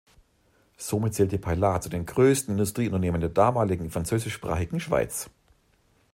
[0.77, 5.29] Somit zählte Paillard zu den größten Industrie-Unternehmen der damaligen französischsprachigen Schweiz.